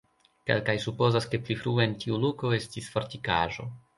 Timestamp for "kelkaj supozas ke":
0.51-1.41